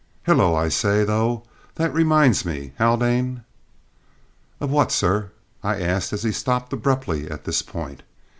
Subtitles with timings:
[0.25, 0.55] "Hullo!
[0.55, 1.43] I say, though,
[1.75, 3.43] that reminds me, Haldane"
[4.59, 5.29] "Of what, sir?"
[5.63, 8.01] I asked as he stopped abruptly at this point.